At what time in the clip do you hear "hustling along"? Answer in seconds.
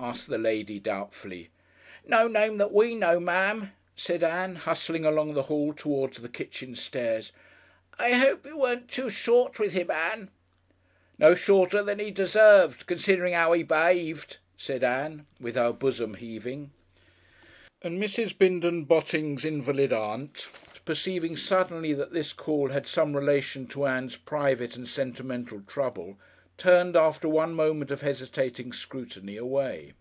4.56-5.32